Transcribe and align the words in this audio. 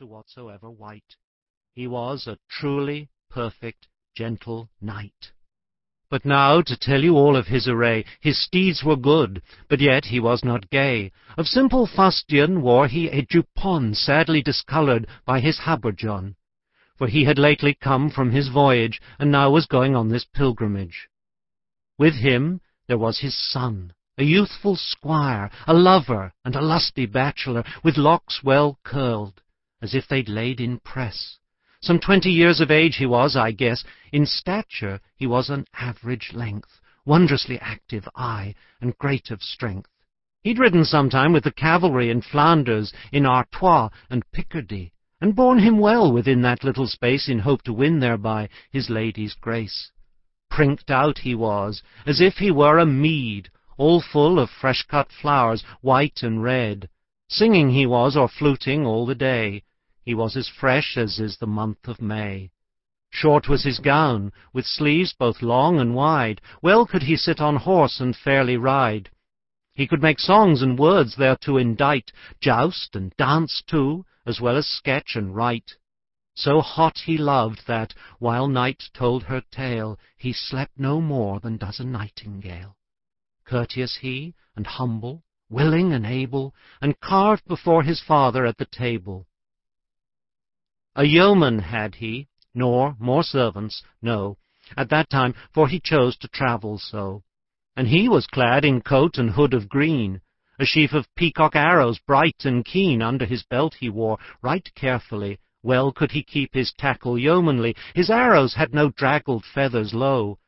to 0.00 0.06
whatsoever 0.06 0.70
wight. 0.70 1.16
He 1.74 1.86
was 1.86 2.26
a 2.26 2.38
truly 2.48 3.10
perfect, 3.28 3.86
gentle 4.16 4.70
knight. 4.80 5.32
But 6.08 6.24
now 6.24 6.62
to 6.62 6.78
tell 6.78 7.04
you 7.04 7.16
all 7.16 7.36
of 7.36 7.48
his 7.48 7.68
array, 7.68 8.06
His 8.18 8.42
steeds 8.42 8.82
were 8.82 8.96
good, 8.96 9.42
but 9.68 9.78
yet 9.78 10.06
he 10.06 10.18
was 10.18 10.42
not 10.42 10.70
gay. 10.70 11.12
Of 11.36 11.46
simple 11.46 11.86
fustian 11.86 12.62
wore 12.62 12.88
he 12.88 13.08
a 13.08 13.20
jupon 13.26 13.94
Sadly 13.94 14.40
discoloured 14.42 15.06
by 15.26 15.40
his 15.40 15.58
habergeon, 15.58 16.34
For 16.96 17.06
he 17.06 17.24
had 17.24 17.38
lately 17.38 17.74
come 17.74 18.08
from 18.08 18.30
his 18.30 18.48
voyage, 18.48 19.02
And 19.18 19.30
now 19.30 19.50
was 19.50 19.66
going 19.66 19.94
on 19.94 20.08
this 20.08 20.24
pilgrimage. 20.24 21.10
With 21.98 22.14
him 22.14 22.62
there 22.88 22.96
was 22.96 23.18
his 23.18 23.36
son, 23.36 23.92
a 24.16 24.24
youthful 24.24 24.76
squire, 24.76 25.50
A 25.66 25.74
lover 25.74 26.32
and 26.42 26.56
a 26.56 26.62
lusty 26.62 27.04
bachelor, 27.04 27.64
With 27.84 27.98
locks 27.98 28.40
well 28.42 28.78
curled, 28.82 29.42
as 29.82 29.94
if 29.94 30.06
they'd 30.08 30.28
laid 30.28 30.60
in 30.60 30.78
press. 30.78 31.38
Some 31.80 31.98
twenty 31.98 32.30
years 32.30 32.60
of 32.60 32.70
age 32.70 32.96
he 32.96 33.06
was, 33.06 33.36
I 33.36 33.52
guess. 33.52 33.84
In 34.12 34.26
stature 34.26 35.00
he 35.16 35.26
was 35.26 35.48
an 35.48 35.64
average 35.74 36.32
length, 36.34 36.80
Wondrously 37.06 37.58
active, 37.60 38.06
aye, 38.14 38.54
and 38.80 38.96
great 38.98 39.30
of 39.30 39.42
strength. 39.42 39.88
He'd 40.42 40.58
ridden 40.58 40.84
sometime 40.84 41.32
with 41.32 41.44
the 41.44 41.50
cavalry 41.50 42.10
In 42.10 42.20
Flanders, 42.20 42.92
in 43.10 43.24
Artois, 43.24 43.88
and 44.10 44.30
Picardy, 44.32 44.92
And 45.20 45.34
borne 45.34 45.60
him 45.60 45.78
well 45.78 46.12
within 46.12 46.42
that 46.42 46.62
little 46.62 46.86
space, 46.86 47.28
In 47.28 47.38
hope 47.38 47.62
to 47.62 47.72
win 47.72 48.00
thereby 48.00 48.50
his 48.70 48.90
lady's 48.90 49.34
grace. 49.34 49.90
Prinked 50.50 50.90
out 50.90 51.18
he 51.18 51.34
was, 51.34 51.82
as 52.04 52.20
if 52.20 52.34
he 52.34 52.50
were 52.50 52.78
a 52.78 52.84
mead, 52.86 53.50
All 53.78 54.02
full 54.02 54.38
of 54.38 54.50
fresh 54.50 54.82
cut 54.82 55.10
flowers, 55.10 55.64
white 55.80 56.22
and 56.22 56.42
red. 56.42 56.90
Singing 57.28 57.70
he 57.70 57.86
was, 57.86 58.16
or 58.16 58.28
fluting, 58.28 58.84
all 58.84 59.06
the 59.06 59.14
day. 59.14 59.62
He 60.02 60.14
was 60.14 60.36
as 60.36 60.48
fresh 60.48 60.96
as 60.96 61.20
is 61.20 61.36
the 61.36 61.46
month 61.46 61.86
of 61.86 62.00
May. 62.00 62.52
Short 63.10 63.48
was 63.48 63.64
his 63.64 63.80
gown, 63.80 64.32
with 64.52 64.64
sleeves 64.64 65.12
both 65.12 65.42
long 65.42 65.78
and 65.78 65.94
wide, 65.94 66.40
Well 66.62 66.86
could 66.86 67.02
he 67.02 67.16
sit 67.16 67.40
on 67.40 67.56
horse 67.56 68.00
and 68.00 68.16
fairly 68.16 68.56
ride. 68.56 69.10
He 69.74 69.86
could 69.86 70.00
make 70.00 70.18
songs 70.18 70.62
and 70.62 70.78
words 70.78 71.16
thereto 71.16 71.56
indite, 71.56 72.12
Joust 72.40 72.96
and 72.96 73.14
dance 73.16 73.62
too, 73.66 74.06
as 74.24 74.40
well 74.40 74.56
as 74.56 74.66
sketch 74.66 75.16
and 75.16 75.34
write. 75.34 75.76
So 76.34 76.60
hot 76.60 76.98
he 76.98 77.18
loved 77.18 77.66
that, 77.66 77.92
while 78.18 78.48
night 78.48 78.90
told 78.94 79.24
her 79.24 79.42
tale, 79.50 79.98
He 80.16 80.32
slept 80.32 80.78
no 80.78 81.00
more 81.00 81.40
than 81.40 81.56
does 81.56 81.80
a 81.80 81.84
nightingale. 81.84 82.76
Courteous 83.44 83.96
he, 83.96 84.34
and 84.56 84.66
humble, 84.66 85.24
willing 85.48 85.92
and 85.92 86.06
able, 86.06 86.54
And 86.80 87.00
carved 87.00 87.44
before 87.46 87.82
his 87.82 88.00
father 88.00 88.46
at 88.46 88.56
the 88.56 88.66
table. 88.66 89.26
A 91.00 91.04
yeoman 91.04 91.60
had 91.60 91.94
he, 91.94 92.28
nor 92.54 92.94
more 92.98 93.22
servants, 93.22 93.82
no, 94.02 94.36
At 94.76 94.90
that 94.90 95.08
time, 95.08 95.34
for 95.50 95.66
he 95.66 95.80
chose 95.80 96.14
to 96.18 96.28
travel 96.28 96.76
so. 96.76 97.22
And 97.74 97.88
he 97.88 98.06
was 98.06 98.26
clad 98.26 98.66
in 98.66 98.82
coat 98.82 99.16
and 99.16 99.30
hood 99.30 99.54
of 99.54 99.70
green, 99.70 100.20
A 100.58 100.66
sheaf 100.66 100.92
of 100.92 101.08
peacock 101.14 101.56
arrows 101.56 101.98
bright 102.00 102.44
and 102.44 102.66
keen 102.66 103.00
Under 103.00 103.24
his 103.24 103.42
belt 103.44 103.76
he 103.80 103.88
wore, 103.88 104.18
right 104.42 104.70
carefully, 104.74 105.38
Well 105.62 105.90
could 105.90 106.12
he 106.12 106.22
keep 106.22 106.52
his 106.52 106.70
tackle 106.74 107.18
yeomanly, 107.18 107.76
His 107.94 108.10
arrows 108.10 108.52
had 108.52 108.74
no 108.74 108.90
draggled 108.90 109.46
feathers 109.46 109.94
low, 109.94 110.38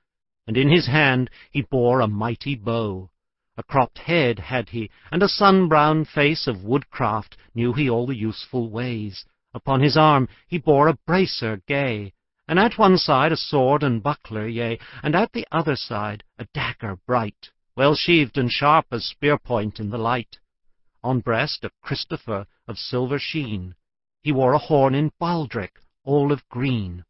And 0.46 0.58
in 0.58 0.68
his 0.68 0.86
hand 0.86 1.30
he 1.50 1.62
bore 1.62 2.02
a 2.02 2.06
mighty 2.06 2.56
bow. 2.56 3.08
A 3.56 3.62
cropped 3.62 4.00
head 4.00 4.38
had 4.38 4.68
he, 4.68 4.90
and 5.10 5.22
a 5.22 5.28
sun 5.28 5.68
brown 5.68 6.04
face 6.04 6.46
Of 6.46 6.62
woodcraft 6.62 7.38
knew 7.54 7.72
he 7.72 7.88
all 7.88 8.06
the 8.06 8.14
useful 8.14 8.68
ways. 8.68 9.24
Upon 9.54 9.82
his 9.82 9.98
arm 9.98 10.28
he 10.46 10.56
bore 10.56 10.88
a 10.88 10.98
bracer 11.06 11.60
gay, 11.68 12.14
And 12.48 12.58
at 12.58 12.78
one 12.78 12.96
side 12.96 13.32
a 13.32 13.36
sword 13.36 13.82
and 13.82 14.02
buckler, 14.02 14.46
yea, 14.46 14.78
And 15.02 15.14
at 15.14 15.32
the 15.32 15.46
other 15.52 15.76
side 15.76 16.24
a 16.38 16.46
dagger 16.54 16.96
bright, 17.06 17.50
Well 17.76 17.94
sheathed 17.94 18.38
and 18.38 18.50
sharp 18.50 18.86
as 18.90 19.04
spear 19.04 19.36
point 19.38 19.78
in 19.78 19.90
the 19.90 19.98
light. 19.98 20.38
On 21.04 21.20
breast 21.20 21.64
a 21.64 21.70
Christopher 21.82 22.46
of 22.66 22.78
silver 22.78 23.18
sheen, 23.18 23.74
He 24.22 24.32
wore 24.32 24.54
a 24.54 24.58
horn 24.58 24.94
in 24.94 25.12
baldric, 25.20 25.72
all 26.02 26.32
of 26.32 26.48
green. 26.48 27.04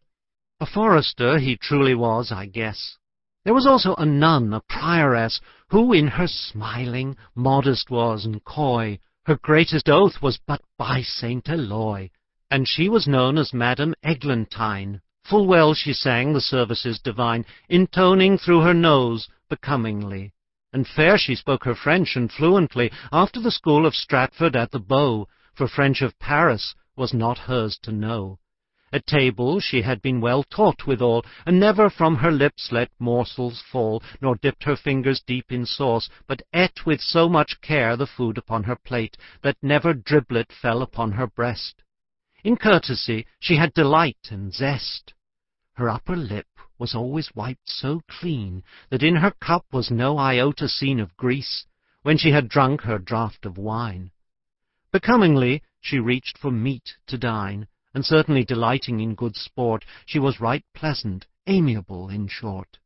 A 0.59 0.67
forester 0.67 1.39
he 1.39 1.57
truly 1.57 1.95
was, 1.95 2.33
I 2.33 2.47
guess. 2.47 2.99
There 3.45 3.55
was 3.55 3.69
also 3.69 3.95
a 3.95 4.05
nun, 4.05 4.53
a 4.53 4.61
prioress, 4.63 5.41
Who 5.69 5.93
in 5.93 6.09
her 6.09 6.27
smiling 6.27 7.17
modest 7.37 7.89
was 7.89 8.25
and 8.25 8.43
coy, 8.45 8.99
Her 9.27 9.37
greatest 9.37 9.89
oath 9.89 10.21
was 10.21 10.41
but 10.45 10.61
by 10.77 11.03
Saint 11.03 11.49
Eloi. 11.49 12.11
And 12.55 12.69
she 12.69 12.91
was 12.91 13.09
known 13.09 13.39
as 13.39 13.55
Madame 13.55 13.95
Eglantine. 14.05 15.01
Full 15.25 15.47
well 15.47 15.73
she 15.73 15.95
sang 15.95 16.35
the 16.35 16.41
services 16.43 16.99
divine, 16.99 17.47
Intoning 17.71 18.37
through 18.37 18.61
her 18.61 18.75
nose 18.75 19.27
becomingly. 19.49 20.35
And 20.71 20.87
fair 20.87 21.17
she 21.17 21.35
spoke 21.35 21.65
her 21.65 21.75
French 21.75 22.15
and 22.15 22.31
fluently, 22.31 22.93
After 23.11 23.41
the 23.41 23.51
school 23.51 23.87
of 23.87 23.95
Stratford 23.95 24.55
at 24.55 24.71
the 24.71 24.81
Bow, 24.81 25.29
For 25.55 25.67
French 25.67 26.03
of 26.03 26.19
Paris 26.19 26.75
was 26.95 27.15
not 27.15 27.39
hers 27.39 27.79
to 27.85 27.91
know. 27.91 28.39
At 28.93 29.07
table 29.07 29.59
she 29.59 29.81
had 29.81 30.03
been 30.03 30.21
well 30.21 30.43
taught 30.43 30.87
withal, 30.87 31.25
And 31.47 31.59
never 31.59 31.89
from 31.89 32.17
her 32.17 32.31
lips 32.31 32.71
let 32.71 32.91
morsels 32.99 33.63
fall, 33.63 34.03
Nor 34.21 34.37
dipped 34.37 34.65
her 34.65 34.77
fingers 34.77 35.23
deep 35.27 35.51
in 35.51 35.65
sauce, 35.65 36.11
But 36.27 36.43
ate 36.53 36.85
with 36.85 37.01
so 37.01 37.31
much 37.31 37.63
care 37.63 37.97
the 37.97 38.07
food 38.07 38.37
upon 38.37 38.65
her 38.65 38.77
plate, 38.77 39.17
That 39.41 39.57
never 39.63 39.95
driblet 39.95 40.53
fell 40.53 40.83
upon 40.83 41.13
her 41.13 41.27
breast. 41.27 41.83
In 42.45 42.57
courtesy 42.57 43.25
she 43.39 43.55
had 43.55 43.73
delight 43.73 44.33
and 44.33 44.53
zest. 44.53 45.15
Her 45.75 45.89
upper 45.89 46.17
lip 46.17 46.49
was 46.77 46.93
always 46.93 47.33
wiped 47.37 47.69
so 47.69 48.01
clean 48.09 48.65
That 48.91 49.05
in 49.05 49.15
her 49.15 49.31
cup 49.31 49.65
was 49.73 49.93
no 49.93 50.19
iota 50.19 50.69
seen 50.69 50.99
Of 50.99 51.17
grease, 51.17 51.67
when 52.03 52.19
she 52.19 52.33
had 52.33 52.49
drunk 52.49 52.81
her 52.81 52.99
draught 52.99 53.47
of 53.47 53.59
wine. 53.59 54.11
Becomingly 54.91 55.63
she 55.81 56.01
reached 56.01 56.37
for 56.37 56.51
meat 56.51 56.97
to 57.07 57.17
dine, 57.17 57.69
And 57.95 58.05
certainly 58.05 58.43
delighting 58.45 58.99
in 58.99 59.15
good 59.15 59.37
sport, 59.37 59.85
She 60.05 60.19
was 60.19 60.41
right 60.41 60.65
pleasant, 60.75 61.29
amiable, 61.47 62.09
in 62.09 62.27
short. 62.27 62.81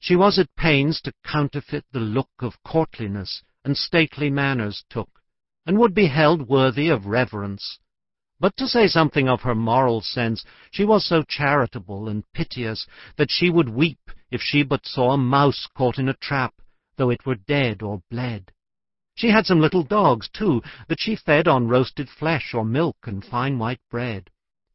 She 0.00 0.16
was 0.16 0.36
at 0.36 0.52
pains 0.56 1.00
to 1.02 1.14
counterfeit 1.22 1.84
the 1.92 2.00
look 2.00 2.30
Of 2.40 2.60
courtliness, 2.64 3.44
and 3.64 3.78
stately 3.78 4.30
manners 4.30 4.84
took, 4.90 5.22
And 5.64 5.78
would 5.78 5.94
be 5.94 6.08
held 6.08 6.48
worthy 6.48 6.88
of 6.88 7.06
reverence. 7.06 7.78
But 8.40 8.56
to 8.56 8.66
say 8.66 8.88
something 8.88 9.28
of 9.28 9.42
her 9.42 9.54
moral 9.54 10.00
sense, 10.00 10.44
she 10.72 10.84
was 10.84 11.04
so 11.04 11.22
charitable 11.22 12.08
and 12.08 12.24
piteous 12.32 12.84
that 13.16 13.30
she 13.30 13.48
would 13.48 13.68
weep 13.68 14.10
if 14.28 14.42
she 14.42 14.64
but 14.64 14.86
saw 14.86 15.12
a 15.12 15.16
mouse 15.16 15.68
caught 15.76 16.00
in 16.00 16.08
a 16.08 16.14
trap, 16.14 16.52
though 16.96 17.10
it 17.10 17.24
were 17.24 17.36
dead 17.36 17.80
or 17.80 18.02
bled. 18.10 18.50
She 19.14 19.28
had 19.30 19.46
some 19.46 19.60
little 19.60 19.84
dogs, 19.84 20.28
too, 20.28 20.62
that 20.88 20.98
she 20.98 21.14
fed 21.14 21.46
on 21.46 21.68
roasted 21.68 22.10
flesh 22.10 22.52
or 22.52 22.64
milk 22.64 22.96
and 23.04 23.24
fine 23.24 23.56
white 23.56 23.80
bread. 23.88 24.30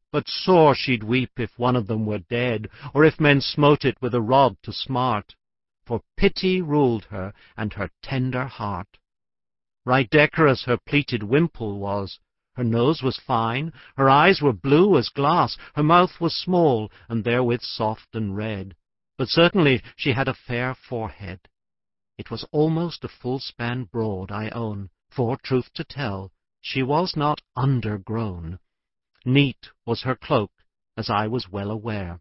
But 0.10 0.30
sore 0.30 0.74
she'd 0.74 1.04
weep 1.04 1.38
if 1.38 1.60
one 1.60 1.76
of 1.76 1.88
them 1.88 2.06
were 2.06 2.20
dead, 2.20 2.70
or 2.94 3.04
if 3.04 3.20
men 3.20 3.42
smote 3.42 3.84
it 3.84 4.02
with 4.02 4.16
a 4.16 4.22
rod 4.22 4.56
to 4.64 4.72
smart, 4.72 5.36
for 5.86 6.02
pity 6.16 6.62
ruled 6.62 7.04
her 7.06 7.34
and 7.58 7.74
her 7.74 7.90
tender 8.02 8.46
heart. 8.46 8.98
Right 9.86 10.10
decorous 10.10 10.64
her 10.64 10.78
pleated 10.78 11.24
wimple 11.24 11.78
was, 11.78 12.20
her 12.60 12.66
nose 12.66 13.02
was 13.02 13.16
fine, 13.16 13.72
her 13.96 14.10
eyes 14.10 14.42
were 14.42 14.52
blue 14.52 14.98
as 14.98 15.08
glass, 15.08 15.56
her 15.76 15.82
mouth 15.82 16.20
was 16.20 16.36
small, 16.36 16.92
and 17.08 17.24
therewith 17.24 17.62
soft 17.62 18.14
and 18.14 18.36
red. 18.36 18.76
But 19.18 19.30
certainly 19.30 19.82
she 19.96 20.12
had 20.12 20.28
a 20.28 20.34
fair 20.34 20.76
forehead. 20.76 21.48
It 22.18 22.30
was 22.30 22.44
almost 22.52 23.06
a 23.06 23.08
full 23.08 23.40
span 23.40 23.86
broad, 23.86 24.30
I 24.30 24.50
own, 24.50 24.90
for, 25.10 25.38
truth 25.38 25.72
to 25.76 25.86
tell, 25.86 26.34
she 26.60 26.84
was 26.84 27.16
not 27.16 27.40
undergrown. 27.56 28.60
Neat 29.24 29.70
was 29.86 30.02
her 30.02 30.18
cloak, 30.18 30.52
as 30.98 31.10
I 31.10 31.28
was 31.28 31.48
well 31.48 31.72
aware. 31.72 32.20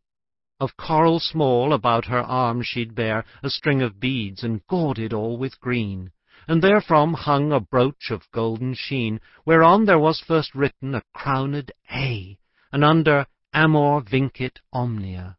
Of 0.60 0.76
coral 0.76 1.18
small 1.18 1.72
about 1.72 2.04
her 2.04 2.22
arm 2.22 2.62
she'd 2.62 2.94
bear 2.94 3.24
A 3.42 3.50
string 3.50 3.82
of 3.82 3.98
beads, 3.98 4.44
and 4.44 4.64
gauded 4.68 5.12
all 5.12 5.36
with 5.36 5.58
green 5.58 6.12
and 6.48 6.62
therefrom 6.62 7.12
hung 7.12 7.52
a 7.52 7.60
brooch 7.60 8.10
of 8.10 8.30
golden 8.32 8.72
sheen, 8.74 9.20
whereon 9.44 9.84
there 9.84 9.98
was 9.98 10.18
first 10.18 10.54
written 10.54 10.94
a 10.94 11.02
crowned 11.14 11.70
A, 11.92 12.38
and 12.72 12.82
under 12.82 13.26
Amor 13.52 14.00
vincit 14.00 14.58
omnia. 14.72 15.36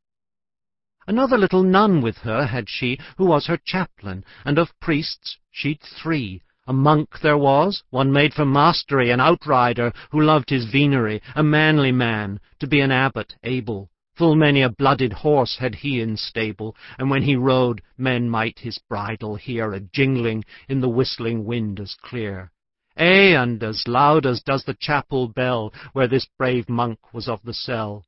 Another 1.08 1.40
little 1.40 1.64
nun 1.64 2.02
with 2.02 2.18
her 2.20 2.46
had 2.46 2.70
she, 2.70 3.00
who 3.18 3.26
was 3.26 3.48
her 3.48 3.58
chaplain, 3.58 4.24
and 4.46 4.60
of 4.60 4.80
priests 4.80 5.40
she'd 5.50 5.82
three. 5.82 6.44
A 6.68 6.74
monk 6.74 7.20
there 7.22 7.38
was, 7.38 7.82
one 7.90 8.12
made 8.12 8.36
for 8.36 8.46
mastery, 8.46 9.10
an 9.10 9.20
outrider, 9.20 9.92
who 10.12 10.22
loved 10.22 10.52
his 10.52 10.66
venery, 10.66 11.20
a 11.34 11.42
manly 11.42 11.92
man, 11.92 12.40
to 12.60 12.68
be 12.68 12.80
an 12.80 12.92
abbot 12.92 13.36
able. 13.44 13.90
Full 14.20 14.36
many 14.36 14.62
a 14.62 14.68
blooded 14.70 15.14
horse 15.14 15.56
had 15.60 15.76
he 15.76 16.02
in 16.02 16.18
stable, 16.18 16.76
And 16.98 17.10
when 17.10 17.24
he 17.24 17.38
rode, 17.38 17.82
men 17.98 18.30
might 18.30 18.60
his 18.60 18.78
bridle 18.78 19.38
hear 19.38 19.72
A 19.72 19.80
jingling 19.80 20.44
in 20.68 20.82
the 20.82 20.90
whistling 20.90 21.46
wind 21.46 21.80
as 21.80 21.96
clear. 21.96 22.52
ay, 22.98 23.32
and 23.34 23.64
as 23.64 23.88
loud 23.88 24.26
as 24.26 24.44
does 24.44 24.66
the 24.66 24.74
chapel 24.74 25.30
bell 25.30 25.74
where 25.94 26.10
this 26.10 26.28
brave 26.38 26.68
monk 26.68 27.14
was 27.14 27.30
of 27.30 27.42
the 27.44 27.54
cell. 27.54 28.04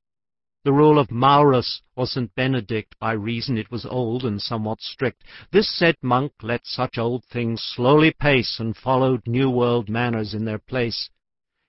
The 0.66 0.74
rule 0.74 1.00
of 1.00 1.12
Maurus 1.12 1.82
or 1.96 2.06
St. 2.06 2.36
Benedict, 2.36 2.94
by 3.00 3.14
reason 3.14 3.58
it 3.58 3.72
was 3.72 3.86
old 3.86 4.26
and 4.26 4.42
somewhat 4.42 4.82
strict, 4.82 5.24
this 5.52 5.74
said 5.74 5.96
monk 6.02 6.34
let 6.42 6.68
such 6.68 6.98
old 6.98 7.24
things 7.24 7.62
slowly 7.62 8.12
pace, 8.12 8.60
and 8.60 8.76
followed 8.76 9.26
new 9.26 9.50
world 9.50 9.88
manners 9.88 10.34
in 10.34 10.44
their 10.44 10.60
place. 10.60 11.10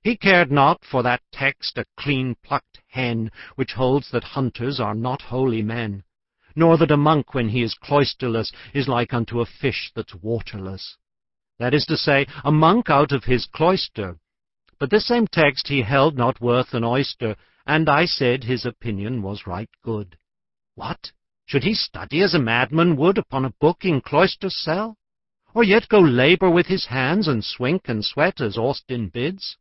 He 0.04 0.16
cared 0.16 0.50
not 0.50 0.84
for 0.84 1.04
that 1.04 1.22
text, 1.30 1.78
a 1.78 1.84
clean-plucked 1.96 2.80
hen, 2.88 3.30
which 3.54 3.74
holds 3.74 4.10
that 4.10 4.24
hunters 4.24 4.80
are 4.80 4.96
not 4.96 5.22
holy 5.22 5.62
men, 5.62 6.02
nor 6.56 6.76
that 6.78 6.90
a 6.90 6.96
monk, 6.96 7.34
when 7.34 7.50
he 7.50 7.62
is 7.62 7.74
cloisterless, 7.74 8.50
is 8.74 8.88
like 8.88 9.14
unto 9.14 9.40
a 9.40 9.46
fish 9.46 9.92
that's 9.94 10.12
waterless. 10.16 10.96
That 11.60 11.72
is 11.72 11.86
to 11.86 11.96
say, 11.96 12.26
a 12.42 12.50
monk 12.50 12.90
out 12.90 13.12
of 13.12 13.22
his 13.22 13.46
cloister. 13.46 14.18
But 14.80 14.90
this 14.90 15.06
same 15.06 15.28
text 15.28 15.68
he 15.68 15.82
held 15.82 16.16
not 16.16 16.40
worth 16.40 16.74
an 16.74 16.82
oyster, 16.82 17.36
and 17.64 17.88
I 17.88 18.06
said 18.06 18.42
his 18.42 18.66
opinion 18.66 19.22
was 19.22 19.46
right 19.46 19.70
good. 19.84 20.18
What? 20.74 21.12
Should 21.46 21.62
he 21.62 21.74
study 21.74 22.22
as 22.22 22.34
a 22.34 22.40
madman 22.40 22.96
would 22.96 23.18
upon 23.18 23.44
a 23.44 23.54
book 23.60 23.84
in 23.84 24.00
cloister 24.00 24.50
cell? 24.50 24.98
Or 25.54 25.62
yet 25.62 25.88
go 25.88 26.00
labour 26.00 26.50
with 26.50 26.66
his 26.66 26.86
hands, 26.86 27.28
and 27.28 27.44
swink 27.44 27.88
and 27.88 28.04
sweat 28.04 28.40
as 28.40 28.58
Austin 28.58 29.08
bids? 29.08 29.56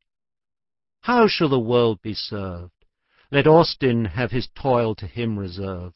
How 1.04 1.28
shall 1.28 1.50
the 1.50 1.60
world 1.60 2.00
be 2.04 2.14
served? 2.14 2.86
Let 3.32 3.48
Austin 3.48 4.06
have 4.06 4.30
his 4.30 4.48
toil 4.54 4.94
to 4.96 5.08
him 5.08 5.40
reserved. 5.40 5.96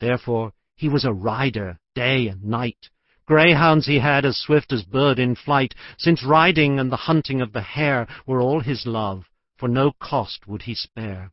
Therefore 0.00 0.54
he 0.74 0.88
was 0.88 1.04
a 1.04 1.12
rider 1.12 1.78
day 1.94 2.28
and 2.28 2.42
night. 2.42 2.88
Greyhounds 3.26 3.86
he 3.86 3.98
had 3.98 4.24
as 4.24 4.38
swift 4.38 4.72
as 4.72 4.84
bird 4.84 5.18
in 5.18 5.34
flight, 5.34 5.74
since 5.98 6.24
riding 6.24 6.80
and 6.80 6.90
the 6.90 6.96
hunting 6.96 7.42
of 7.42 7.52
the 7.52 7.60
hare 7.60 8.06
were 8.24 8.40
all 8.40 8.60
his 8.60 8.86
love, 8.86 9.28
for 9.58 9.68
no 9.68 9.92
cost 9.92 10.46
would 10.46 10.62
he 10.62 10.74
spare. 10.74 11.30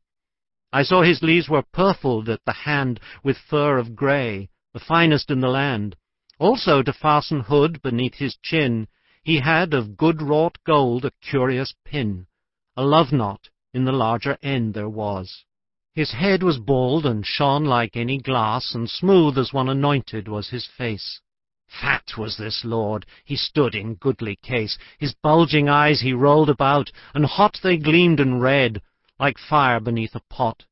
I 0.73 0.83
saw 0.83 1.03
his 1.03 1.23
leaves 1.23 1.47
were 1.47 1.63
purfled 1.63 2.27
at 2.27 2.43
the 2.43 2.51
hand 2.51 2.99
with 3.23 3.37
fur 3.37 3.77
of 3.77 3.95
grey, 3.95 4.49
the 4.73 4.81
finest 4.81 5.31
in 5.31 5.39
the 5.39 5.47
land. 5.47 5.95
Also 6.37 6.83
to 6.83 6.91
fasten 6.91 7.39
hood 7.39 7.81
beneath 7.81 8.15
his 8.15 8.35
chin, 8.35 8.89
he 9.23 9.39
had 9.39 9.73
of 9.73 9.95
good 9.95 10.21
wrought 10.21 10.57
gold 10.65 11.05
a 11.05 11.11
curious 11.21 11.73
pin. 11.85 12.27
A 12.75 12.83
love 12.83 13.11
knot 13.11 13.49
in 13.71 13.85
the 13.85 13.91
larger 13.91 14.37
end 14.41 14.73
there 14.73 14.89
was. 14.89 15.45
His 15.93 16.11
head 16.11 16.41
was 16.41 16.57
bald 16.57 17.05
and 17.05 17.23
shone 17.23 17.65
like 17.65 17.95
any 17.95 18.17
glass, 18.17 18.73
and 18.73 18.89
smooth 18.89 19.37
as 19.37 19.53
one 19.53 19.69
anointed 19.69 20.27
was 20.27 20.49
his 20.49 20.65
face. 20.65 21.21
Fat 21.67 22.17
was 22.17 22.35
this 22.37 22.65
lord, 22.65 23.05
he 23.25 23.35
stood 23.35 23.75
in 23.75 23.93
goodly 23.93 24.35
case, 24.37 24.79
his 24.97 25.13
bulging 25.13 25.69
eyes 25.69 26.01
he 26.01 26.13
rolled 26.13 26.49
about, 26.49 26.91
and 27.13 27.25
hot 27.25 27.59
they 27.61 27.77
gleamed 27.77 28.19
and 28.19 28.41
red, 28.41 28.81
like 29.19 29.37
fire 29.37 29.79
beneath 29.79 30.15
a 30.15 30.19
pot. 30.21 30.65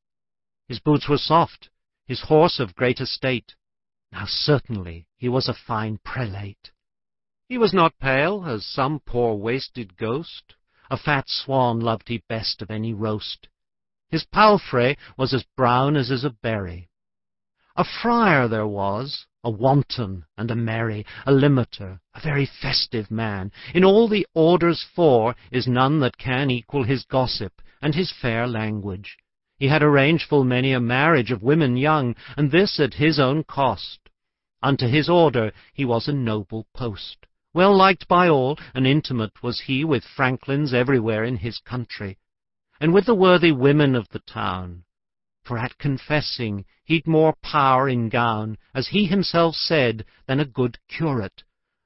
His 0.66 0.80
boots 0.80 1.08
were 1.08 1.18
soft, 1.18 1.70
his 2.06 2.22
horse 2.22 2.58
of 2.58 2.74
great 2.74 3.00
estate. 3.00 3.54
Now 4.10 4.24
certainly 4.26 5.06
he 5.16 5.28
was 5.28 5.48
a 5.48 5.54
fine 5.54 5.98
prelate. 6.04 6.72
He 7.48 7.58
was 7.58 7.72
not 7.72 7.98
pale, 8.00 8.44
as 8.44 8.66
some 8.66 8.98
poor 8.98 9.36
wasted 9.36 9.96
ghost, 9.96 10.56
a 10.92 10.96
fat 10.98 11.24
swan 11.26 11.80
loved 11.80 12.06
he 12.06 12.22
best 12.28 12.60
of 12.60 12.70
any 12.70 12.92
roast. 12.92 13.48
His 14.10 14.26
palfrey 14.26 14.98
was 15.16 15.32
as 15.32 15.42
brown 15.56 15.96
as 15.96 16.10
is 16.10 16.22
a 16.22 16.36
berry. 16.42 16.90
A 17.76 17.82
friar 17.82 18.46
there 18.46 18.66
was, 18.66 19.24
a 19.42 19.48
wanton 19.48 20.26
and 20.36 20.50
a 20.50 20.54
merry, 20.54 21.06
a 21.24 21.32
limiter, 21.32 21.98
a 22.14 22.20
very 22.20 22.44
festive 22.44 23.10
man. 23.10 23.50
In 23.72 23.84
all 23.84 24.06
the 24.06 24.26
orders 24.34 24.84
four 24.94 25.34
is 25.50 25.66
none 25.66 26.00
that 26.00 26.18
can 26.18 26.50
equal 26.50 26.84
his 26.84 27.04
gossip 27.04 27.62
and 27.80 27.94
his 27.94 28.12
fair 28.12 28.46
language. 28.46 29.16
He 29.56 29.68
had 29.68 29.82
arranged 29.82 30.28
full 30.28 30.44
many 30.44 30.74
a 30.74 30.80
marriage 30.80 31.30
of 31.30 31.42
women 31.42 31.78
young, 31.78 32.14
and 32.36 32.50
this 32.50 32.78
at 32.78 32.92
his 32.92 33.18
own 33.18 33.44
cost. 33.44 34.10
Unto 34.62 34.86
his 34.86 35.08
order 35.08 35.52
he 35.72 35.86
was 35.86 36.06
a 36.06 36.12
noble 36.12 36.66
post. 36.74 37.24
Well 37.54 37.76
liked 37.76 38.08
by 38.08 38.28
all, 38.28 38.58
and 38.74 38.86
intimate 38.86 39.42
was 39.42 39.60
he 39.60 39.84
with 39.84 40.04
franklins 40.04 40.72
everywhere 40.72 41.22
in 41.22 41.36
his 41.36 41.58
country, 41.58 42.16
and 42.80 42.94
with 42.94 43.04
the 43.04 43.14
worthy 43.14 43.52
women 43.52 43.94
of 43.94 44.08
the 44.08 44.20
town 44.20 44.84
for 45.42 45.58
at 45.58 45.76
confessing 45.76 46.64
he'd 46.84 47.06
more 47.06 47.34
power 47.42 47.88
in 47.88 48.08
gown, 48.08 48.56
as 48.74 48.88
he 48.88 49.06
himself 49.06 49.56
said, 49.56 50.04
than 50.26 50.40
a 50.40 50.44
good 50.44 50.78
curate. 50.88 51.42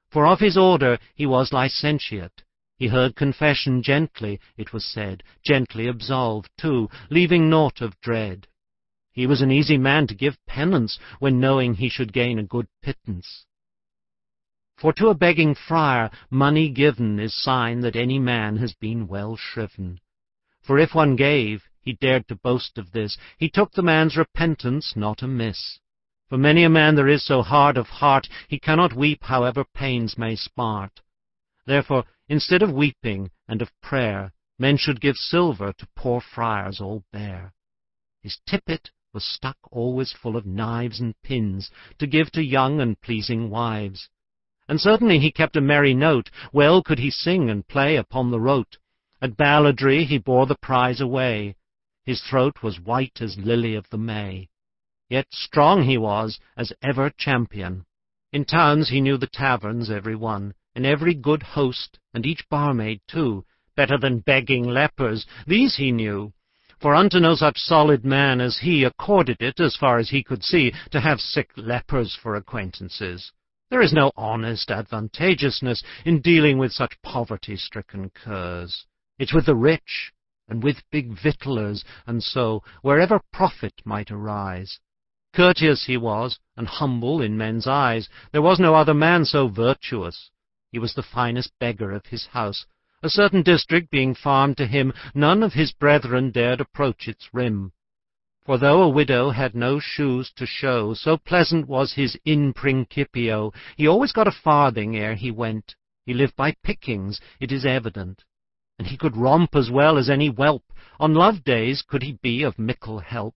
For 0.09 0.25
of 0.27 0.39
his 0.39 0.57
order 0.57 0.99
he 1.15 1.25
was 1.25 1.51
licentiate. 1.51 2.43
He 2.77 2.87
heard 2.87 3.15
confession 3.15 3.81
gently, 3.81 4.39
it 4.55 4.71
was 4.71 4.85
said, 4.85 5.23
gently 5.43 5.87
absolved, 5.87 6.49
too, 6.57 6.89
leaving 7.09 7.49
naught 7.49 7.81
of 7.81 7.99
dread. 7.99 8.47
He 9.11 9.25
was 9.25 9.41
an 9.41 9.51
easy 9.51 9.77
man 9.77 10.05
to 10.07 10.15
give 10.15 10.37
penance, 10.45 10.99
when 11.19 11.39
knowing 11.39 11.73
he 11.73 11.89
should 11.89 12.13
gain 12.13 12.37
a 12.37 12.43
good 12.43 12.67
pittance. 12.83 13.45
For 14.77 14.93
to 14.93 15.07
a 15.07 15.15
begging 15.15 15.55
friar 15.55 16.11
money 16.29 16.69
given 16.69 17.19
is 17.19 17.33
sign 17.33 17.79
that 17.79 17.95
any 17.95 18.19
man 18.19 18.57
has 18.57 18.75
been 18.75 19.07
well 19.07 19.35
shriven. 19.35 19.99
For 20.61 20.77
if 20.77 20.93
one 20.93 21.15
gave, 21.15 21.63
he 21.81 21.93
dared 21.93 22.27
to 22.27 22.35
boast 22.35 22.77
of 22.77 22.91
this. 22.91 23.17
He 23.39 23.49
took 23.49 23.71
the 23.71 23.81
man's 23.81 24.15
repentance 24.15 24.95
not 24.95 25.23
amiss. 25.23 25.79
For 26.29 26.37
many 26.37 26.63
a 26.63 26.69
man 26.69 26.93
there 26.93 27.07
is 27.07 27.25
so 27.25 27.41
hard 27.41 27.75
of 27.75 27.87
heart, 27.87 28.29
he 28.49 28.59
cannot 28.59 28.93
weep 28.93 29.23
however 29.23 29.63
pains 29.63 30.15
may 30.15 30.35
smart. 30.35 31.01
Therefore, 31.65 32.03
instead 32.29 32.61
of 32.61 32.71
weeping 32.71 33.31
and 33.47 33.63
of 33.63 33.71
prayer, 33.81 34.31
men 34.59 34.77
should 34.77 35.01
give 35.01 35.15
silver 35.15 35.73
to 35.73 35.87
poor 35.95 36.21
friars 36.21 36.79
all 36.79 37.03
bare. 37.11 37.51
His 38.21 38.39
tippet 38.45 38.91
was 39.11 39.25
stuck 39.25 39.57
always 39.71 40.11
full 40.13 40.37
of 40.37 40.45
knives 40.45 40.99
and 40.99 41.19
pins, 41.23 41.71
to 41.97 42.05
give 42.05 42.29
to 42.33 42.43
young 42.43 42.79
and 42.79 43.01
pleasing 43.01 43.49
wives. 43.49 44.09
And 44.69 44.81
certainly 44.81 45.19
he 45.19 45.31
kept 45.31 45.55
a 45.55 45.61
merry 45.61 45.93
note, 45.93 46.29
well 46.51 46.83
could 46.83 46.99
he 46.99 47.09
sing 47.09 47.49
and 47.49 47.67
play 47.67 47.95
upon 47.95 48.31
the 48.31 48.39
rote. 48.39 48.77
At 49.21 49.37
balladry 49.37 50.05
he 50.05 50.17
bore 50.17 50.45
the 50.45 50.57
prize 50.61 51.01
away, 51.01 51.55
his 52.07 52.21
throat 52.21 52.63
was 52.63 52.79
white 52.79 53.21
as 53.21 53.37
lily 53.37 53.75
of 53.75 53.89
the 53.89 53.97
May. 53.97 54.47
Yet 55.09 55.27
strong 55.31 55.83
he 55.83 55.97
was 55.97 56.39
as 56.55 56.71
ever 56.81 57.09
champion. 57.09 57.85
In 58.31 58.45
towns 58.45 58.87
he 58.89 59.01
knew 59.01 59.17
the 59.17 59.27
taverns 59.27 59.89
every 59.89 60.15
one, 60.15 60.53
and 60.73 60.85
every 60.85 61.13
good 61.13 61.43
host, 61.43 61.99
and 62.13 62.25
each 62.25 62.47
barmaid 62.49 63.01
too, 63.07 63.45
better 63.75 63.97
than 63.97 64.19
begging 64.19 64.63
lepers, 64.63 65.25
these 65.45 65.75
he 65.75 65.91
knew. 65.91 66.31
For 66.79 66.93
unto 66.93 67.19
no 67.19 67.35
such 67.35 67.57
solid 67.57 68.05
man 68.05 68.39
as 68.39 68.59
he 68.59 68.83
accorded 68.83 69.41
it, 69.41 69.59
as 69.59 69.75
far 69.75 69.97
as 69.97 70.09
he 70.09 70.23
could 70.23 70.43
see, 70.43 70.73
to 70.91 71.01
have 71.01 71.19
sick 71.19 71.51
lepers 71.57 72.15
for 72.15 72.35
acquaintances. 72.35 73.31
There 73.69 73.81
is 73.81 73.91
no 73.91 74.13
honest 74.15 74.71
advantageousness 74.71 75.83
in 76.05 76.21
dealing 76.21 76.57
with 76.57 76.71
such 76.71 77.01
poverty-stricken 77.01 78.11
curs. 78.11 78.85
It's 79.19 79.33
with 79.33 79.45
the 79.45 79.55
rich, 79.55 80.13
and 80.47 80.63
with 80.63 80.89
big 80.89 81.11
victuallers, 81.11 81.83
and 82.05 82.23
so, 82.23 82.63
wherever 82.81 83.19
profit 83.33 83.73
might 83.83 84.09
arise. 84.09 84.79
Courteous 85.33 85.85
he 85.85 85.97
was, 85.97 86.39
and 86.55 86.65
humble 86.65 87.21
in 87.21 87.37
men's 87.37 87.67
eyes. 87.67 88.07
There 88.31 88.41
was 88.41 88.57
no 88.57 88.73
other 88.73 88.93
man 88.93 89.25
so 89.25 89.49
virtuous. 89.49 90.31
He 90.71 90.79
was 90.79 90.93
the 90.93 91.03
finest 91.03 91.51
beggar 91.59 91.91
of 91.91 92.05
his 92.05 92.27
house. 92.27 92.65
A 93.03 93.09
certain 93.09 93.43
district 93.43 93.91
being 93.91 94.15
farmed 94.15 94.55
to 94.57 94.65
him, 94.65 94.93
none 95.13 95.43
of 95.43 95.53
his 95.53 95.73
brethren 95.73 96.31
dared 96.31 96.61
approach 96.61 97.07
its 97.07 97.27
rim. 97.33 97.73
For 98.47 98.57
though 98.57 98.81
a 98.81 98.89
widow 98.89 99.29
had 99.29 99.53
no 99.53 99.79
shoes 99.79 100.31
to 100.37 100.47
show, 100.47 100.95
so 100.95 101.17
pleasant 101.17 101.67
was 101.67 101.93
his 101.93 102.17
in 102.25 102.53
principio, 102.53 103.53
he 103.75 103.85
always 103.87 104.11
got 104.11 104.27
a 104.27 104.31
farthing 104.31 104.97
ere 104.97 105.13
he 105.13 105.29
went. 105.29 105.75
He 106.07 106.15
lived 106.15 106.35
by 106.35 106.55
pickings, 106.63 107.21
it 107.39 107.51
is 107.51 107.63
evident 107.63 108.23
and 108.77 108.87
he 108.87 108.97
could 108.97 109.17
romp 109.17 109.55
as 109.55 109.71
well 109.71 109.97
as 109.97 110.09
any 110.09 110.27
whelp. 110.27 110.63
On 110.99 111.13
love 111.13 111.43
days 111.43 111.81
could 111.81 112.03
he 112.03 112.13
be 112.21 112.43
of 112.43 112.59
mickle 112.59 112.99
help. 112.99 113.35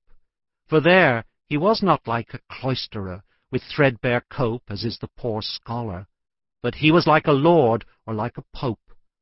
For 0.68 0.80
there 0.80 1.26
he 1.48 1.58
was 1.58 1.82
not 1.82 2.08
like 2.08 2.34
a 2.34 2.40
cloisterer, 2.50 3.24
with 3.52 3.64
threadbare 3.64 4.24
cope, 4.30 4.64
as 4.70 4.84
is 4.84 5.00
the 5.00 5.10
poor 5.18 5.42
scholar, 5.42 6.08
but 6.62 6.76
he 6.76 6.92
was 6.92 7.08
like 7.08 7.28
a 7.28 7.32
lord 7.32 7.86
or 8.06 8.14
like 8.14 8.38
a 8.38 8.46
pope. 8.54 8.80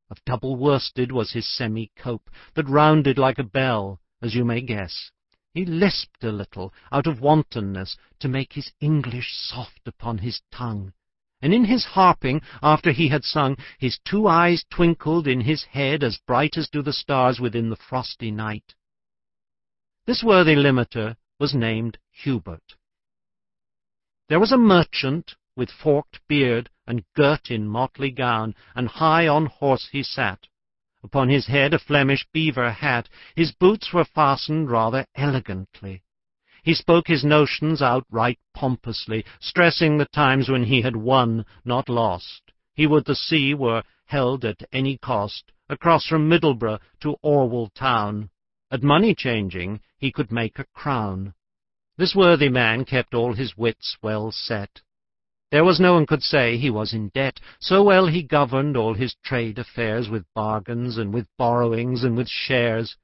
Of 0.10 0.24
double 0.25 0.55
worsted 0.55 1.12
was 1.12 1.31
his 1.31 1.48
semi-cope, 1.48 2.29
that 2.55 2.67
rounded 2.67 3.17
like 3.17 3.39
a 3.39 3.43
bell, 3.43 4.01
as 4.22 4.36
you 4.36 4.43
may 4.43 4.60
guess. 4.60 5.12
He 5.60 5.66
lisped 5.66 6.24
a 6.24 6.32
little, 6.32 6.74
out 6.89 7.06
of 7.06 7.20
wantonness, 7.20 7.98
to 8.20 8.30
make 8.30 8.54
his 8.54 8.72
English 8.80 9.36
soft 9.36 9.89
upon 9.89 10.20
his 10.20 10.42
tongue 10.54 10.94
and 11.42 11.54
in 11.54 11.66
his 11.66 11.84
harping, 11.84 12.42
after 12.62 12.92
he 12.94 13.10
had 13.10 13.25
sung, 13.25 13.58
his 13.78 14.00
two 14.06 14.25
eyes 14.25 14.63
twinkled 14.70 15.28
in 15.28 15.42
his 15.42 15.63
head 15.63 16.01
as 16.01 16.18
bright 16.18 16.58
as 16.58 16.70
do 16.70 16.82
the 16.82 16.94
stars 16.94 17.42
within 17.42 17.70
the 17.70 17.75
frosty 17.75 18.32
night. 18.32 18.75
This 20.06 20.24
worthy 20.24 20.56
limiter 20.56 21.18
was 21.39 21.54
named 21.54 21.98
Hubert. 22.10 22.78
There 24.30 24.39
was 24.39 24.54
a 24.54 24.58
merchant 24.58 25.36
with 25.58 25.72
forked 25.72 26.22
beard, 26.30 26.70
and 26.88 27.04
girt 27.16 27.51
in 27.51 27.68
motley 27.68 28.12
gown, 28.12 28.56
and 28.75 28.88
high 28.88 29.28
on 29.28 29.48
horse 29.48 29.89
he 29.92 30.04
sat. 30.04 30.48
Upon 31.01 31.29
his 31.29 31.48
head 31.48 31.74
a 31.74 31.79
Flemish 31.79 32.25
beaver 32.34 32.72
hat, 32.72 33.08
his 33.34 33.53
boots 33.53 33.94
were 33.94 34.03
fastened 34.03 34.70
rather 34.70 35.06
elegantly. 35.15 36.03
He 36.62 36.74
spoke 36.74 37.08
his 37.08 37.24
notions 37.24 37.82
outright 37.82 38.38
pompously, 38.53 39.24
stressing 39.39 39.98
the 39.98 40.06
times 40.08 40.50
when 40.50 40.65
he 40.65 40.82
had 40.82 40.98
won, 40.98 41.46
not 41.63 41.88
lost. 41.88 42.51
He 42.74 42.86
would 42.86 43.06
the 43.06 43.15
sea 43.15 43.53
were 43.53 43.84
held 44.06 44.44
at 44.44 44.62
any 44.74 44.98
cost, 44.98 45.53
across 45.70 46.06
from 46.06 46.27
Middleburgh 46.27 46.82
to 47.00 47.15
Orwell 47.22 47.70
town. 47.70 48.29
At 48.70 48.84
money 48.84 49.15
changing 49.15 49.79
he 49.98 50.12
could 50.12 50.32
make 50.34 50.60
a 50.60 50.65
crown. 50.74 51.34
This 51.98 52.13
worthy 52.13 52.50
man 52.50 52.84
kept 52.86 53.13
all 53.13 53.34
his 53.34 53.58
wits 53.58 53.98
well 54.01 54.32
set. 54.32 54.82
There 55.51 55.63
was 55.63 55.79
no 55.79 55.94
one 55.94 56.06
could 56.06 56.24
say 56.24 56.58
he 56.58 56.70
was 56.70 56.94
in 56.94 57.10
debt, 57.10 57.39
so 57.60 57.84
well 57.84 58.08
he 58.08 58.24
governed 58.24 58.77
all 58.77 58.94
his 58.94 59.15
trade 59.24 59.58
affairs 59.58 60.10
with 60.10 60.32
bargains 60.34 60.98
and 60.98 61.13
with 61.13 61.27
borrowings 61.38 62.03
and 62.03 62.15
with 62.15 62.29
shares. 62.29 62.96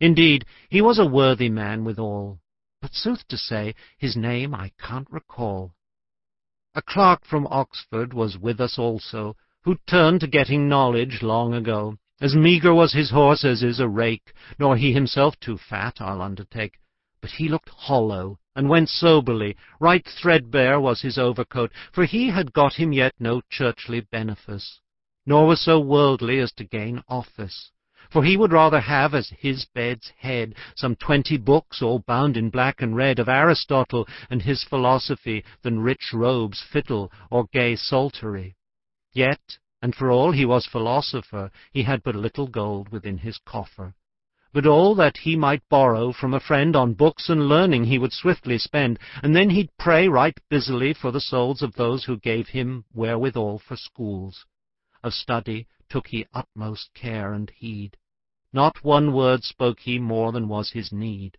Indeed, 0.00 0.44
he 0.68 0.80
was 0.80 0.98
a 0.98 1.06
worthy 1.06 1.48
man 1.48 1.84
withal 1.84 2.40
but 2.82 2.94
sooth 2.94 3.26
to 3.26 3.36
say, 3.36 3.74
his 3.98 4.16
name 4.16 4.54
I 4.54 4.70
can't 4.78 5.10
recall. 5.10 5.74
A 6.74 6.82
clerk 6.82 7.24
from 7.24 7.46
Oxford 7.48 8.12
was 8.12 8.38
with 8.38 8.60
us 8.60 8.78
also, 8.78 9.34
who 9.62 9.78
turned 9.88 10.20
to 10.20 10.28
getting 10.28 10.68
knowledge 10.68 11.20
long 11.20 11.52
ago. 11.52 11.96
As 12.20 12.36
meagre 12.36 12.74
was 12.74 12.92
his 12.92 13.10
horse 13.10 13.44
as 13.44 13.62
is 13.62 13.80
a 13.80 13.88
rake, 13.88 14.32
nor 14.58 14.76
he 14.76 14.92
himself 14.92 15.34
too 15.40 15.56
fat, 15.56 16.00
I'll 16.00 16.22
undertake. 16.22 16.78
But 17.20 17.30
he 17.30 17.48
looked 17.48 17.70
hollow, 17.70 18.38
and 18.56 18.68
went 18.68 18.88
soberly, 18.88 19.56
right 19.78 20.04
threadbare 20.04 20.80
was 20.80 21.02
his 21.02 21.18
overcoat, 21.18 21.70
for 21.92 22.04
he 22.04 22.30
had 22.30 22.52
got 22.52 22.74
him 22.74 22.92
yet 22.92 23.14
no 23.20 23.40
churchly 23.48 24.00
benefice, 24.00 24.80
nor 25.24 25.46
was 25.46 25.60
so 25.60 25.78
worldly 25.78 26.40
as 26.40 26.50
to 26.50 26.64
gain 26.64 27.00
office 27.08 27.70
for 28.10 28.24
he 28.24 28.36
would 28.36 28.52
rather 28.52 28.80
have 28.80 29.14
as 29.14 29.30
his 29.38 29.64
bed's 29.74 30.12
head 30.18 30.54
some 30.74 30.96
twenty 30.96 31.36
books, 31.36 31.82
all 31.82 31.98
bound 31.98 32.36
in 32.36 32.50
black 32.50 32.80
and 32.80 32.96
red, 32.96 33.18
of 33.18 33.28
Aristotle 33.28 34.06
and 34.30 34.42
his 34.42 34.62
philosophy, 34.64 35.44
than 35.62 35.80
rich 35.80 36.12
robes, 36.12 36.62
fiddle, 36.72 37.10
or 37.30 37.48
gay 37.52 37.74
psaltery. 37.74 38.54
Yet, 39.12 39.58
and 39.82 39.94
for 39.94 40.10
all 40.10 40.32
he 40.32 40.44
was 40.44 40.66
philosopher, 40.66 41.50
he 41.72 41.82
had 41.82 42.02
but 42.02 42.14
little 42.14 42.46
gold 42.46 42.90
within 42.90 43.18
his 43.18 43.38
coffer. 43.38 43.94
But 44.52 44.64
all 44.64 44.94
that 44.94 45.16
he 45.16 45.34
might 45.34 45.68
borrow 45.68 46.12
from 46.12 46.32
a 46.32 46.38
friend 46.40 46.76
on 46.76 46.94
books 46.94 47.28
and 47.28 47.48
learning 47.48 47.84
he 47.84 47.98
would 47.98 48.12
swiftly 48.12 48.58
spend, 48.58 48.98
and 49.22 49.34
then 49.34 49.50
he'd 49.50 49.76
pray 49.76 50.06
right 50.06 50.38
busily 50.48 50.94
for 50.94 51.10
the 51.10 51.20
souls 51.20 51.62
of 51.62 51.74
those 51.74 52.04
who 52.04 52.16
gave 52.16 52.48
him 52.48 52.84
wherewithal 52.94 53.58
for 53.58 53.76
schools. 53.76 54.46
Of 55.02 55.14
study, 55.14 55.66
took 55.88 56.06
he 56.06 56.26
utmost 56.32 56.94
care 56.94 57.32
and 57.32 57.50
heed. 57.50 57.96
Not 58.52 58.84
one 58.84 59.12
word 59.12 59.42
spoke 59.42 59.80
he 59.80 59.98
more 59.98 60.30
than 60.30 60.48
was 60.48 60.70
his 60.70 60.92
need. 60.92 61.38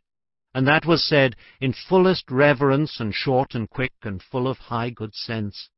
And 0.54 0.68
that 0.68 0.86
was 0.86 1.04
said 1.04 1.36
in 1.62 1.72
fullest 1.74 2.30
reverence, 2.30 3.00
and 3.00 3.16
short 3.16 3.56
and 3.56 3.70
quick, 3.70 3.94
and 4.04 4.22
full 4.22 4.48
of 4.48 4.58
high 4.58 4.90
good 4.90 5.16
sense. 5.16 5.70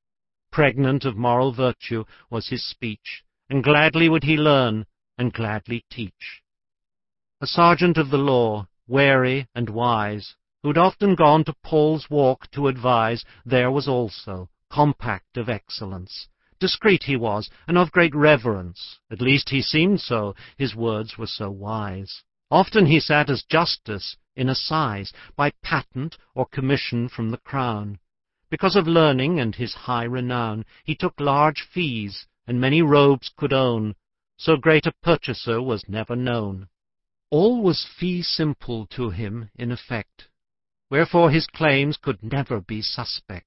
Pregnant 0.51 1.05
of 1.05 1.15
moral 1.15 1.51
virtue 1.51 2.05
was 2.29 2.47
his 2.47 2.65
speech, 2.65 3.23
and 3.49 3.63
gladly 3.63 4.09
would 4.09 4.23
he 4.23 4.35
learn, 4.35 4.87
and 5.17 5.31
gladly 5.31 5.85
teach. 5.91 6.41
A 7.41 7.47
sergeant 7.47 7.97
of 7.97 8.09
the 8.09 8.17
law, 8.17 8.67
wary 8.85 9.47
and 9.55 9.69
wise, 9.69 10.35
who'd 10.61 10.77
often 10.77 11.15
gone 11.15 11.45
to 11.45 11.55
Paul's 11.63 12.09
Walk 12.09 12.51
to 12.51 12.67
advise, 12.67 13.23
there 13.45 13.71
was 13.71 13.87
also, 13.87 14.49
compact 14.69 15.37
of 15.37 15.47
excellence, 15.47 16.27
Discreet 16.59 17.03
he 17.03 17.15
was, 17.15 17.49
and 17.65 17.77
of 17.77 17.93
great 17.93 18.13
reverence, 18.13 18.99
at 19.09 19.21
least 19.21 19.51
he 19.51 19.61
seemed 19.61 20.01
so, 20.01 20.35
his 20.57 20.75
words 20.75 21.17
were 21.17 21.27
so 21.27 21.49
wise. 21.49 22.23
Often 22.51 22.87
he 22.87 22.99
sat 22.99 23.29
as 23.29 23.43
justice 23.43 24.17
in 24.35 24.49
assize, 24.49 25.13
by 25.37 25.51
patent 25.63 26.17
or 26.35 26.45
commission 26.45 27.07
from 27.07 27.29
the 27.29 27.37
crown. 27.37 27.99
Because 28.49 28.75
of 28.75 28.85
learning 28.85 29.39
and 29.39 29.55
his 29.55 29.73
high 29.73 30.03
renown, 30.03 30.65
he 30.83 30.93
took 30.93 31.17
large 31.21 31.61
fees, 31.61 32.27
and 32.45 32.59
many 32.59 32.81
robes 32.81 33.31
could 33.37 33.53
own, 33.53 33.95
so 34.35 34.57
great 34.57 34.85
a 34.85 34.91
purchaser 35.01 35.61
was 35.61 35.87
never 35.87 36.17
known. 36.17 36.67
All 37.31 37.61
was 37.61 37.85
fee 37.85 38.23
simple 38.23 38.87
to 38.87 39.11
him 39.11 39.51
in 39.55 39.71
effect, 39.71 40.29
wherefore 40.89 41.29
his 41.29 41.45
claims 41.45 41.95
could 41.95 42.23
never 42.23 42.59
be 42.59 42.81
suspect. 42.81 43.45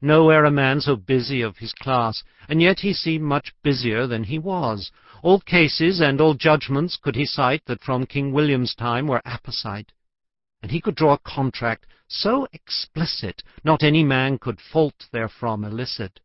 Nowhere 0.00 0.46
a 0.46 0.50
man 0.50 0.80
so 0.80 0.96
busy 0.96 1.42
of 1.42 1.58
his 1.58 1.74
class, 1.74 2.24
and 2.48 2.62
yet 2.62 2.80
he 2.80 2.94
seemed 2.94 3.24
much 3.24 3.52
busier 3.62 4.06
than 4.06 4.24
he 4.24 4.38
was. 4.38 4.90
All 5.22 5.40
cases 5.40 6.00
and 6.00 6.20
all 6.20 6.34
judgments 6.34 6.96
could 6.96 7.14
he 7.14 7.26
cite 7.26 7.66
that 7.66 7.82
from 7.82 8.06
King 8.06 8.32
William's 8.32 8.74
time 8.74 9.06
were 9.06 9.22
apposite. 9.24 9.92
And 10.62 10.72
he 10.72 10.80
could 10.80 10.94
draw 10.94 11.12
a 11.12 11.18
contract 11.18 11.86
so 12.08 12.48
explicit, 12.52 13.42
not 13.62 13.82
any 13.82 14.02
man 14.02 14.38
could 14.38 14.60
fault 14.60 15.06
therefrom 15.12 15.64
elicit. 15.64 16.20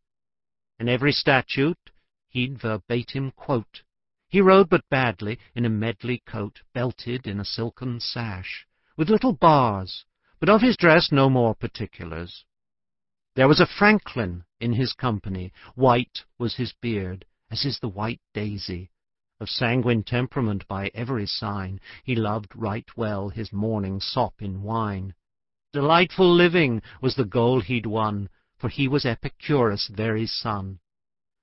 And 0.78 0.88
every 0.88 1.12
statute 1.12 1.90
he'd 2.28 2.60
verbatim 2.60 3.30
quote. 3.32 3.82
He 4.30 4.42
rode 4.42 4.68
but 4.68 4.86
badly 4.90 5.38
in 5.54 5.64
a 5.64 5.70
medley 5.70 6.18
coat, 6.18 6.60
belted 6.74 7.26
in 7.26 7.40
a 7.40 7.46
silken 7.46 7.98
sash, 7.98 8.66
with 8.94 9.08
little 9.08 9.32
bars, 9.32 10.04
but 10.38 10.50
of 10.50 10.60
his 10.60 10.76
dress 10.76 11.10
no 11.10 11.30
more 11.30 11.54
particulars. 11.54 12.44
There 13.36 13.48
was 13.48 13.58
a 13.58 13.64
franklin 13.64 14.44
in 14.60 14.74
his 14.74 14.92
company, 14.92 15.50
white 15.76 16.26
was 16.36 16.56
his 16.56 16.74
beard, 16.74 17.24
as 17.50 17.64
is 17.64 17.80
the 17.80 17.88
white 17.88 18.20
daisy. 18.34 18.90
Of 19.40 19.48
sanguine 19.48 20.02
temperament 20.02 20.68
by 20.68 20.90
every 20.92 21.24
sign, 21.24 21.80
he 22.04 22.14
loved 22.14 22.54
right 22.54 22.94
well 22.98 23.30
his 23.30 23.50
morning 23.50 23.98
sop 23.98 24.42
in 24.42 24.62
wine. 24.62 25.14
Delightful 25.72 26.30
living 26.30 26.82
was 27.00 27.14
the 27.14 27.24
goal 27.24 27.60
he'd 27.62 27.86
won, 27.86 28.28
for 28.58 28.68
he 28.68 28.88
was 28.88 29.06
Epicurus' 29.06 29.86
very 29.86 30.26
son, 30.26 30.80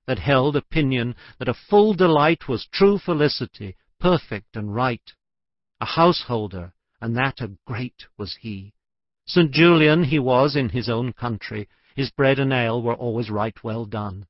that 0.06 0.18
held 0.18 0.56
opinion 0.56 1.14
that 1.38 1.48
a 1.48 1.54
full 1.54 1.94
delight 1.94 2.48
was 2.48 2.66
true 2.72 2.98
felicity, 2.98 3.76
perfect 3.98 4.56
and 4.56 4.74
right. 4.74 5.12
A 5.80 5.84
householder, 5.84 6.72
and 7.00 7.16
that 7.16 7.40
a 7.40 7.56
great 7.66 8.06
was 8.16 8.36
he. 8.40 8.72
St. 9.26 9.50
Julian 9.50 10.04
he 10.04 10.18
was 10.18 10.54
in 10.54 10.68
his 10.68 10.88
own 10.88 11.12
country, 11.12 11.68
his 11.94 12.10
bread 12.10 12.38
and 12.38 12.52
ale 12.52 12.80
were 12.80 12.94
always 12.94 13.30
right 13.30 13.64
well 13.64 13.84
done. 13.84 14.26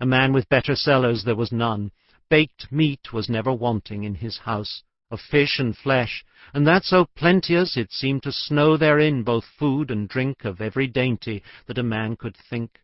A 0.00 0.06
man 0.06 0.32
with 0.32 0.48
better 0.48 0.74
cellars 0.74 1.24
there 1.24 1.36
was 1.36 1.52
none. 1.52 1.92
Baked 2.28 2.72
meat 2.72 3.12
was 3.12 3.28
never 3.28 3.52
wanting 3.52 4.04
in 4.04 4.14
his 4.14 4.38
house, 4.38 4.82
of 5.10 5.20
fish 5.20 5.58
and 5.58 5.76
flesh, 5.76 6.24
and 6.54 6.66
that 6.66 6.84
so 6.84 7.06
plenteous 7.16 7.76
it 7.76 7.92
seemed 7.92 8.22
to 8.22 8.32
snow 8.32 8.76
therein 8.76 9.22
both 9.22 9.44
food 9.44 9.90
and 9.90 10.08
drink 10.08 10.44
of 10.44 10.60
every 10.60 10.86
dainty 10.86 11.42
that 11.66 11.78
a 11.78 11.82
man 11.82 12.16
could 12.16 12.36
think. 12.36 12.80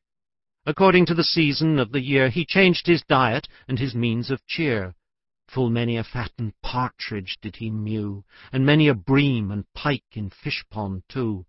According 0.69 1.07
to 1.07 1.15
the 1.15 1.23
season 1.23 1.79
of 1.79 1.93
the 1.93 2.01
year 2.01 2.29
he 2.29 2.45
changed 2.45 2.89
his 2.89 3.05
diet 3.05 3.47
and 3.69 3.79
his 3.79 3.95
means 3.95 4.33
of 4.33 4.45
cheer. 4.47 4.97
Full 5.47 5.71
many 5.71 5.97
a 5.97 6.03
fattened 6.03 6.55
partridge 6.61 7.39
did 7.41 7.55
he 7.55 7.71
mew, 7.71 8.25
and 8.51 8.67
many 8.67 8.89
a 8.89 8.95
bream 8.95 9.53
and 9.53 9.73
pike 9.75 10.03
in 10.15 10.29
fish 10.29 10.65
pond 10.69 11.05
too. 11.09 11.47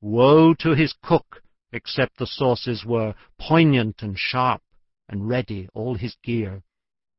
Woe 0.00 0.54
to 0.54 0.74
his 0.74 0.92
cook 1.02 1.42
except 1.72 2.16
the 2.16 2.28
sauces 2.28 2.84
were 2.84 3.16
poignant 3.40 4.02
and 4.02 4.16
sharp, 4.16 4.62
and 5.08 5.28
ready 5.28 5.68
all 5.74 5.96
his 5.96 6.16
gear. 6.22 6.62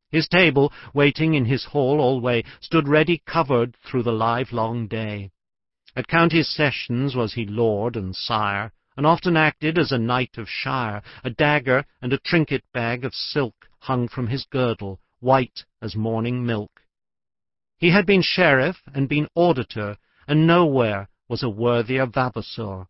His 0.10 0.30
table, 0.30 0.72
waiting 0.94 1.34
in 1.34 1.44
his 1.44 1.66
hall 1.66 2.00
alway, 2.00 2.46
stood 2.62 2.88
ready 2.88 3.22
covered 3.26 3.76
through 3.84 4.04
the 4.04 4.14
livelong 4.14 4.88
day. 4.88 5.32
At 5.98 6.08
county 6.08 6.44
sessions 6.44 7.14
was 7.14 7.34
he 7.34 7.46
lord 7.46 7.98
and 7.98 8.16
sire, 8.16 8.72
and 8.98 9.06
often 9.06 9.36
acted 9.36 9.78
as 9.78 9.92
a 9.92 9.98
knight 9.98 10.38
of 10.38 10.50
shire. 10.50 11.02
A 11.24 11.30
dagger 11.30 11.86
and 12.02 12.14
a 12.14 12.20
trinket 12.20 12.64
bag 12.74 13.04
of 13.04 13.14
silk 13.14 13.68
hung 13.80 14.08
from 14.08 14.28
his 14.28 14.46
girdle, 14.46 15.00
white 15.20 15.66
as 15.82 15.96
morning 15.96 16.46
milk. 16.46 16.82
He 17.78 17.92
had 17.92 18.06
been 18.06 18.22
sheriff 18.22 18.82
and 18.94 19.10
been 19.10 19.28
auditor, 19.36 19.98
and 20.28 20.48
nowhere 20.48 21.10
was 21.28 21.44
a 21.44 21.50
worthier 21.50 22.06
vavasor. 22.06 22.88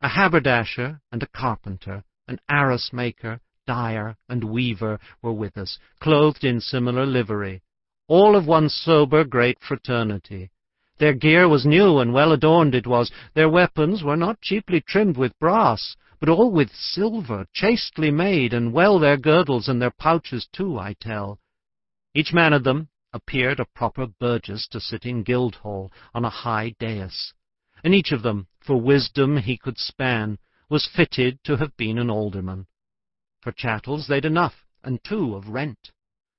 A 0.00 0.08
haberdasher 0.08 1.00
and 1.10 1.22
a 1.22 1.26
carpenter, 1.26 2.04
an 2.28 2.38
arras 2.48 2.90
maker, 2.92 3.40
dyer, 3.66 4.16
and 4.28 4.44
weaver 4.44 4.98
were 5.20 5.32
with 5.32 5.58
us, 5.58 5.78
clothed 6.00 6.44
in 6.44 6.60
similar 6.60 7.04
livery, 7.04 7.60
all 8.06 8.36
of 8.36 8.46
one 8.46 8.68
sober 8.68 9.24
great 9.24 9.58
fraternity. 9.60 10.50
Their 10.98 11.14
gear 11.14 11.48
was 11.48 11.64
new 11.64 11.98
and 11.98 12.12
well 12.12 12.32
adorned 12.32 12.74
it 12.74 12.86
was, 12.86 13.10
their 13.34 13.48
weapons 13.48 14.02
were 14.02 14.16
not 14.16 14.40
cheaply 14.40 14.80
trimmed 14.80 15.16
with 15.16 15.38
brass, 15.38 15.96
but 16.20 16.28
all 16.28 16.50
with 16.50 16.74
silver, 16.74 17.46
chastely 17.52 18.10
made, 18.10 18.52
and 18.52 18.72
well 18.72 18.98
their 18.98 19.16
girdles 19.16 19.68
and 19.68 19.80
their 19.80 19.92
pouches 19.92 20.46
too, 20.52 20.78
I 20.78 20.94
tell. 20.94 21.38
Each 22.14 22.32
man 22.32 22.52
of 22.52 22.64
them 22.64 22.88
appeared 23.12 23.60
a 23.60 23.64
proper 23.64 24.06
burgess 24.06 24.66
to 24.68 24.80
sit 24.80 25.06
in 25.06 25.22
Guildhall 25.22 25.90
on 26.14 26.24
a 26.24 26.30
high 26.30 26.74
dais 26.78 27.32
and 27.84 27.94
each 27.94 28.12
of 28.12 28.22
them, 28.22 28.46
for 28.60 28.80
wisdom 28.80 29.36
he 29.36 29.56
could 29.56 29.78
span, 29.78 30.38
was 30.68 30.86
fitted 30.86 31.42
to 31.44 31.56
have 31.56 31.76
been 31.76 31.98
an 31.98 32.10
alderman. 32.10 32.66
For 33.40 33.52
chattels 33.52 34.08
they'd 34.08 34.24
enough, 34.24 34.64
and 34.82 35.02
two 35.04 35.34
of 35.36 35.48
rent, 35.48 35.92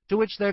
to 0.08 0.16
which 0.16 0.36
their 0.36 0.52